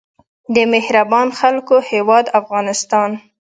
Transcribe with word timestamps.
د 0.55 0.57
مهربانو 0.73 1.31
خلکو 1.41 1.75
هیواد 1.91 2.25
افغانستان. 2.39 3.09